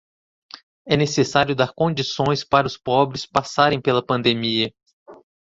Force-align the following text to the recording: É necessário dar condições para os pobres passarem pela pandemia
É 0.87 0.97
necessário 0.97 1.55
dar 1.55 1.73
condições 1.75 2.43
para 2.43 2.65
os 2.65 2.75
pobres 2.75 3.27
passarem 3.27 3.79
pela 3.79 4.03
pandemia 4.03 4.73